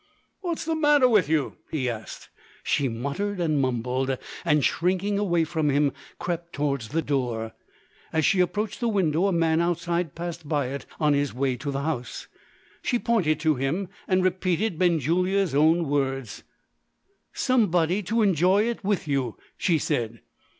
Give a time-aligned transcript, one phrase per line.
[0.39, 2.29] "What's the matter with you?" he asked.
[2.63, 7.53] She muttered and mumbled and, shrinking away from him, crept towards the door.
[8.11, 11.69] As she approached the window, a man outside passed by it on his way to
[11.69, 12.25] the house.
[12.81, 16.41] She pointed to him; and repeated Benjulia's own words:
[17.31, 20.21] "Somebody to enjoy it with you," she said.